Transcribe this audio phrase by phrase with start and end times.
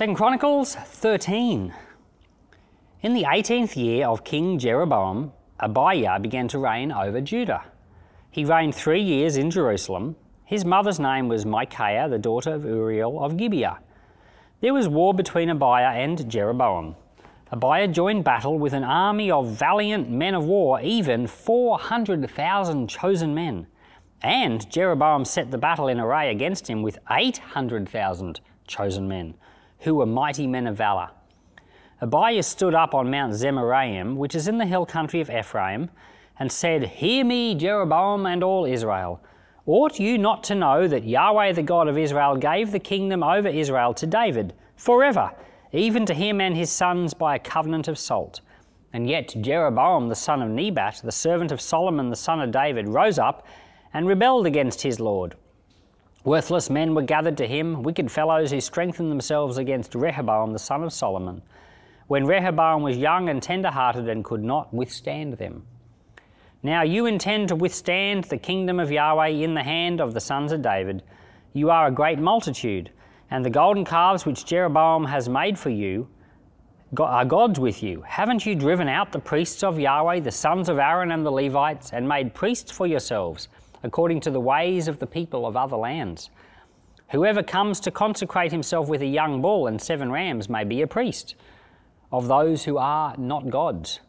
[0.00, 1.74] Second Chronicles 13.
[3.02, 7.64] In the 18th year of King Jeroboam, Abiah began to reign over Judah.
[8.30, 10.16] He reigned three years in Jerusalem.
[10.46, 13.78] His mother's name was Micaiah, the daughter of Uriel of Gibeah.
[14.62, 16.96] There was war between Abiah and Jeroboam.
[17.52, 23.66] Abiah joined battle with an army of valiant men of war, even 400,000 chosen men.
[24.22, 29.34] And Jeroboam set the battle in array against him with 800,000 chosen men,
[29.80, 31.10] who were mighty men of valour.
[32.00, 35.90] Abiah stood up on Mount Zemaraim, which is in the hill country of Ephraim,
[36.38, 39.20] and said, Hear me, Jeroboam and all Israel.
[39.66, 43.48] Ought you not to know that Yahweh the God of Israel gave the kingdom over
[43.48, 45.30] Israel to David forever,
[45.72, 48.40] even to him and his sons by a covenant of salt?
[48.92, 52.88] And yet Jeroboam the son of Nebat, the servant of Solomon the son of David,
[52.88, 53.46] rose up
[53.92, 55.36] and rebelled against his Lord.
[56.24, 60.82] Worthless men were gathered to him, wicked fellows who strengthened themselves against Rehoboam the son
[60.82, 61.42] of Solomon
[62.10, 65.64] when Rehoboam was young and tender hearted and could not withstand them.
[66.60, 70.50] Now you intend to withstand the kingdom of Yahweh in the hand of the sons
[70.50, 71.04] of David.
[71.52, 72.90] You are a great multitude,
[73.30, 76.08] and the golden calves which Jeroboam has made for you
[76.98, 78.02] are gods with you.
[78.02, 81.92] Haven't you driven out the priests of Yahweh, the sons of Aaron and the Levites,
[81.92, 83.46] and made priests for yourselves,
[83.82, 86.30] according to the ways of the people of other lands?
[87.10, 90.86] Whoever comes to consecrate himself with a young bull and seven rams may be a
[90.86, 91.34] priest
[92.12, 94.00] of those who are not gods.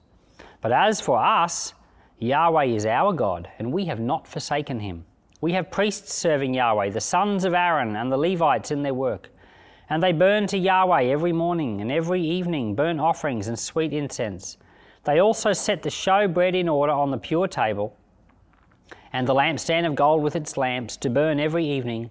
[0.62, 1.74] But as for us,
[2.20, 5.06] Yahweh is our God, and we have not forsaken him.
[5.42, 9.30] We have priests serving Yahweh, the sons of Aaron and the Levites in their work.
[9.90, 14.58] And they burn to Yahweh every morning and every evening burnt offerings and sweet incense.
[15.04, 17.98] They also set the showbread in order on the pure table,
[19.14, 22.10] and the lampstand of gold with its lamps to burn every evening.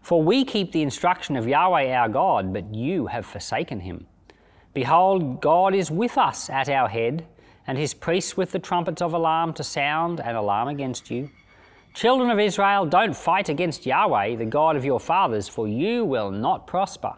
[0.00, 4.06] For we keep the instruction of Yahweh our God, but you have forsaken him.
[4.74, 7.26] Behold, God is with us at our head,
[7.66, 11.30] and his priests with the trumpets of alarm to sound an alarm against you.
[11.94, 16.30] Children of Israel, don't fight against Yahweh, the God of your fathers, for you will
[16.30, 17.14] not prosper.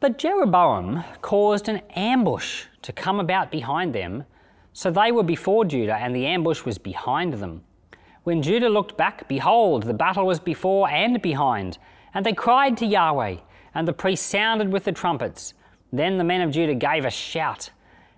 [0.00, 4.24] But Jeroboam caused an ambush to come about behind them,
[4.72, 7.62] so they were before Judah, and the ambush was behind them.
[8.24, 11.78] When Judah looked back, behold, the battle was before and behind,
[12.14, 13.36] and they cried to Yahweh
[13.74, 15.54] and the priests sounded with the trumpets.
[15.92, 17.70] Then the men of Judah gave a shout.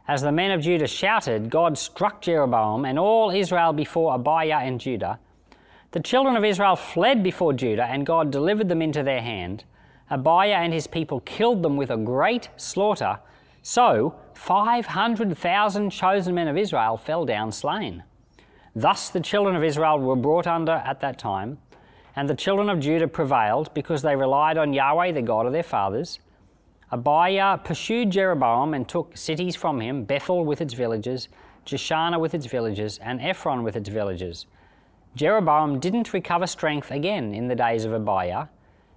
[0.07, 4.81] As the men of Judah shouted, God struck Jeroboam and all Israel before Abiah and
[4.81, 5.19] Judah.
[5.93, 9.65] The children of Israel fled before Judah, and God delivered them into their hand.
[10.11, 13.21] Abiah and his people killed them with a great slaughter.
[13.67, 18.05] So 500,000 chosen men of Israel fell down slain.
[18.77, 21.57] Thus the children of Israel were brought under at that time.
[22.15, 25.63] And the children of Judah prevailed because they relied on Yahweh, the God of their
[25.63, 26.19] fathers.
[26.93, 31.29] Abiah pursued Jeroboam and took cities from him Bethel with its villages,
[31.65, 34.45] Jeshanah with its villages, and Ephron with its villages.
[35.17, 38.49] Jeroboam didn't recover strength again in the days of Abiah.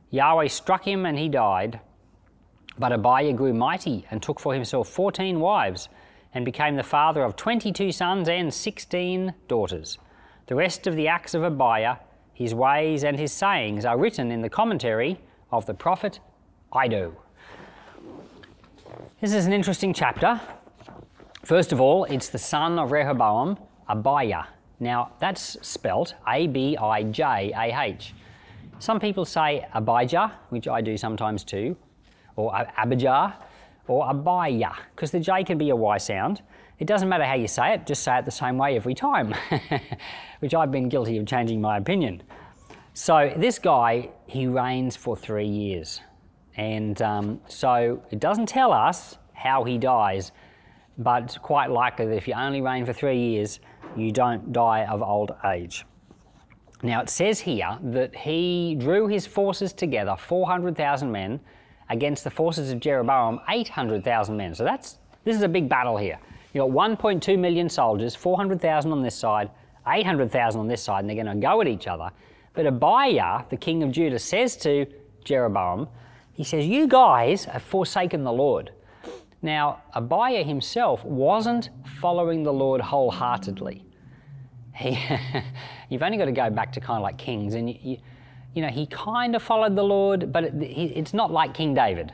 [0.09, 1.79] Yahweh struck him and he died.
[2.79, 5.89] But Abiah grew mighty and took for himself fourteen wives
[6.33, 9.97] and became the father of twenty two sons and sixteen daughters.
[10.45, 11.97] The rest of the acts of Abiah
[12.37, 15.19] his ways and his sayings are written in the commentary
[15.51, 16.19] of the prophet
[16.71, 17.17] Iddo.
[19.19, 20.39] This is an interesting chapter.
[21.43, 23.57] First of all, it's the son of Rehoboam,
[23.89, 24.43] Abiah.
[24.79, 28.13] Now, that's spelt A B I J A H.
[28.77, 31.75] Some people say Abijah, which I do sometimes too,
[32.37, 33.35] or Abijah,
[33.87, 36.41] or Abiah, because the J can be a Y sound.
[36.79, 39.33] It doesn't matter how you say it, just say it the same way every time,
[40.39, 42.23] which I've been guilty of changing my opinion.
[42.93, 46.01] So this guy, he reigns for three years.
[46.55, 50.31] And um, so it doesn't tell us how he dies,
[50.97, 53.59] but it's quite likely that if you only reign for three years,
[53.95, 55.85] you don't die of old age.
[56.83, 61.39] Now it says here that he drew his forces together, 400,000 men,
[61.89, 64.53] against the forces of Jeroboam, 800,000 men.
[64.55, 66.19] So that's this is a big battle here.
[66.53, 69.49] You've got 1.2 million soldiers, 400,000 on this side,
[69.85, 72.09] 800,000 on this side, and they're going to go at each other.
[72.53, 74.85] But Abiah, the king of Judah, says to
[75.23, 75.87] Jeroboam,
[76.31, 78.71] he says, You guys have forsaken the Lord.
[79.41, 81.69] Now, Abiah himself wasn't
[81.99, 83.85] following the Lord wholeheartedly.
[84.75, 84.97] He,
[85.89, 87.97] you've only got to go back to kind of like kings, and you, you,
[88.53, 92.13] you know, he kind of followed the Lord, but it, it's not like King David.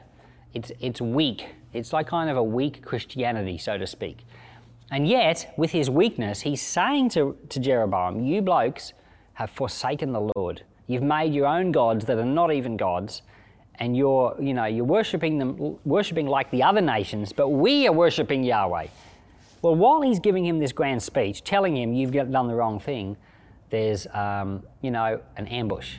[0.54, 1.48] It's, it's weak.
[1.74, 4.26] It's like kind of a weak Christianity, so to speak.
[4.92, 8.94] And yet, with his weakness, he's saying to, to Jeroboam, You blokes
[9.34, 10.64] have forsaken the Lord.
[10.88, 13.24] You've made your own gods that are not even gods,
[13.76, 17.94] and you're, you know, you're worshiping them, worshiping like the other nations, but we are
[17.94, 18.88] worshiping Yahweh.
[19.62, 23.18] Well, while he's giving him this grand speech, telling him you've done the wrong thing,
[23.70, 25.96] there's, um, you know, an ambush.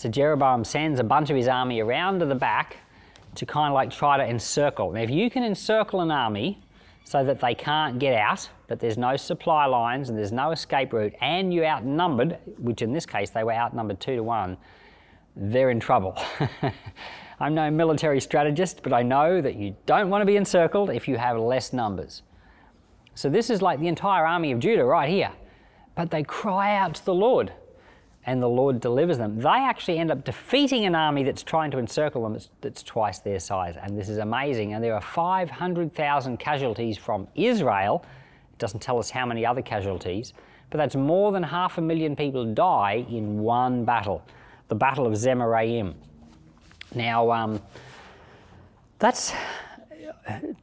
[0.00, 2.78] So Jeroboam sends a bunch of his army around to the back
[3.34, 4.92] to kind of like try to encircle.
[4.92, 6.58] Now, if you can encircle an army
[7.04, 10.94] so that they can't get out, that there's no supply lines and there's no escape
[10.94, 14.56] route, and you're outnumbered, which in this case they were outnumbered two to one,
[15.36, 16.18] they're in trouble.
[17.38, 21.08] I'm no military strategist, but I know that you don't want to be encircled if
[21.08, 22.22] you have less numbers.
[23.14, 25.32] So this is like the entire army of Judah right here.
[25.94, 27.52] But they cry out to the Lord,
[28.26, 29.38] and the Lord delivers them.
[29.38, 33.18] They actually end up defeating an army that's trying to encircle them that's, that's twice
[33.18, 33.76] their size.
[33.80, 34.74] And this is amazing.
[34.74, 38.04] And there are 500,000 casualties from Israel.
[38.52, 40.34] It doesn't tell us how many other casualties,
[40.68, 44.22] but that's more than half a million people die in one battle
[44.70, 45.94] the Battle of Zemaraim.
[46.94, 47.60] Now, um,
[49.00, 49.32] that's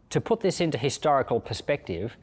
[0.10, 2.16] to put this into historical perspective,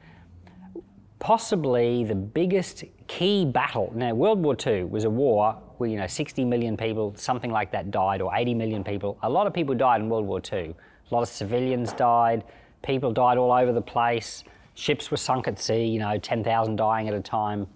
[1.25, 3.91] possibly the biggest key battle.
[3.95, 7.73] Now, World War II was a war where, you know, 60 million people, something like
[7.73, 9.17] that, died, or 80 million people.
[9.23, 10.75] A lot of people died in World War II.
[11.11, 12.45] A lot of civilians died.
[12.83, 14.45] People died all over the place.
[14.75, 17.69] Ships were sunk at sea, you know, 10,000 dying at a time.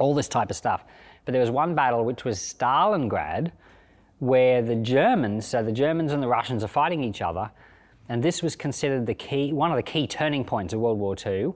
[0.00, 0.82] All this type of stuff.
[1.24, 3.52] But there was one battle which was Stalingrad,
[4.18, 7.48] where the Germans, so the Germans and the Russians are fighting each other,
[8.08, 11.14] and this was considered the key, one of the key turning points of World War
[11.24, 11.52] II,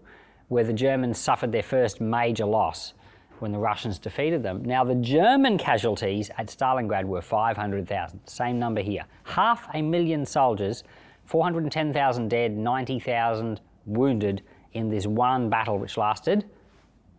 [0.48, 2.94] where the Germans suffered their first major loss
[3.38, 4.64] when the Russians defeated them.
[4.64, 9.04] Now, the German casualties at Stalingrad were 500,000, same number here.
[9.24, 10.84] Half a million soldiers,
[11.26, 16.44] 410,000 dead, 90,000 wounded in this one battle which lasted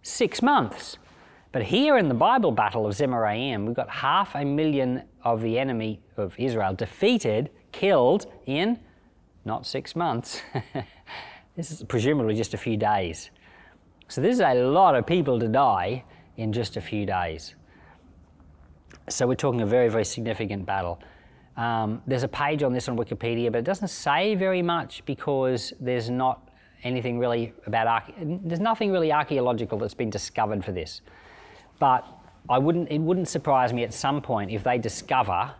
[0.02, 0.98] six months.
[1.52, 5.58] But here in the Bible battle of Zemaraim, we've got half a million of the
[5.58, 8.80] enemy of Israel defeated, killed in
[9.46, 10.42] not six months.
[11.58, 13.32] this is presumably just a few days.
[14.08, 16.06] So this is a lot of people to die
[16.38, 17.56] in just a few days.
[19.10, 21.02] So we're talking a very, very significant battle.
[21.58, 25.74] Um, there's a page on this on Wikipedia, but it doesn't say very much because
[25.80, 26.52] there's not
[26.84, 31.02] anything really about, there's nothing really archaeological that's been discovered for this.
[31.80, 32.06] But
[32.50, 35.52] I wouldn't, it wouldn't surprise me at some point if they discover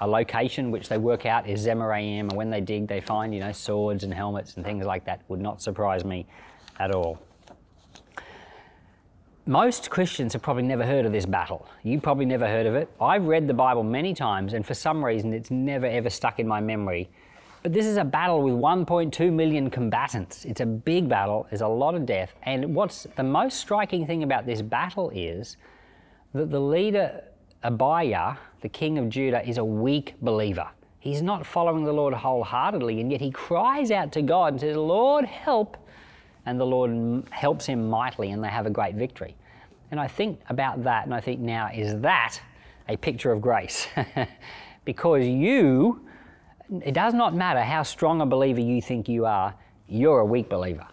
[0.00, 3.40] a location which they work out is Zemaraim, and when they dig, they find you
[3.40, 5.22] know swords and helmets and things like that.
[5.28, 6.26] Would not surprise me
[6.80, 7.20] at all.
[9.46, 11.68] Most Christians have probably never heard of this battle.
[11.82, 12.88] You probably never heard of it.
[12.98, 16.48] I've read the Bible many times, and for some reason, it's never ever stuck in
[16.48, 17.10] my memory.
[17.62, 20.44] But this is a battle with 1.2 million combatants.
[20.44, 22.34] It's a big battle, there's a lot of death.
[22.42, 25.56] And what's the most striking thing about this battle is
[26.34, 27.24] that the leader,
[27.64, 30.68] Abiah, the king of Judah, is a weak believer.
[31.00, 34.76] He's not following the Lord wholeheartedly, and yet he cries out to God and says,
[34.76, 35.76] Lord, help.
[36.46, 39.36] And the Lord helps him mightily, and they have a great victory.
[39.90, 42.40] And I think about that, and I think now, is that
[42.88, 43.88] a picture of grace?
[44.84, 46.00] because you
[46.82, 49.54] it does not matter how strong a believer you think you are,
[49.86, 50.86] you're a weak believer.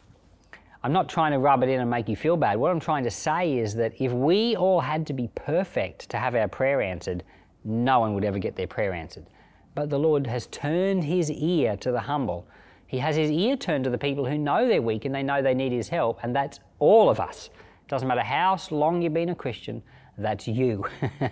[0.84, 2.58] I'm not trying to rub it in and make you feel bad.
[2.58, 6.18] What I'm trying to say is that if we all had to be perfect to
[6.18, 7.24] have our prayer answered,
[7.64, 9.28] no one would ever get their prayer answered.
[9.76, 12.48] But the Lord has turned his ear to the humble.
[12.88, 15.42] He has his ear turned to the people who know they're weak and they know
[15.42, 17.50] they need his help, and that's all of us.
[17.88, 19.84] Doesn't matter how long you've been a Christian,
[20.18, 20.86] that's you.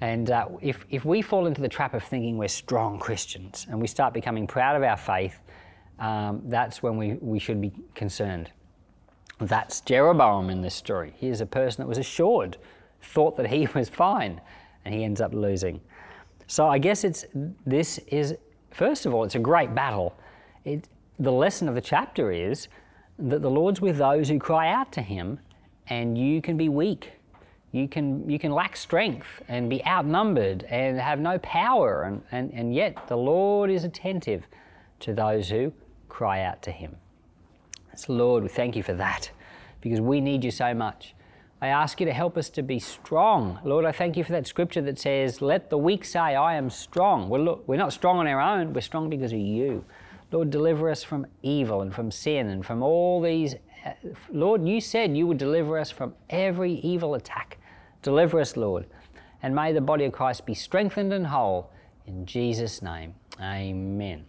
[0.00, 3.80] And uh, if, if we fall into the trap of thinking we're strong Christians and
[3.80, 5.38] we start becoming proud of our faith,
[5.98, 8.50] um, that's when we, we should be concerned.
[9.40, 11.14] That's Jeroboam in this story.
[11.16, 12.56] He is a person that was assured,
[13.02, 14.40] thought that he was fine,
[14.84, 15.80] and he ends up losing.
[16.46, 17.24] So I guess it's
[17.66, 18.36] this is
[18.70, 20.16] first of all, it's a great battle.
[20.64, 22.68] It, the lesson of the chapter is
[23.18, 25.38] that the Lord's with those who cry out to Him,
[25.88, 27.20] and you can be weak
[27.72, 32.52] you can, you can lack strength and be outnumbered and have no power, and, and,
[32.52, 34.46] and yet the Lord is attentive
[35.00, 35.72] to those who
[36.08, 36.96] cry out to Him.
[38.08, 39.30] Lord, we thank you for that
[39.80, 41.14] because we need you so much.
[41.62, 43.58] I ask you to help us to be strong.
[43.64, 46.70] Lord, I thank you for that scripture that says, Let the weak say, I am
[46.70, 47.28] strong.
[47.28, 49.84] Well, look, we're not strong on our own, we're strong because of you.
[50.32, 53.56] Lord, deliver us from evil and from sin and from all these.
[53.84, 53.92] Uh,
[54.32, 57.58] Lord, you said you would deliver us from every evil attack.
[58.02, 58.86] Deliver us, Lord.
[59.42, 61.70] And may the body of Christ be strengthened and whole.
[62.06, 64.24] In Jesus' name, amen.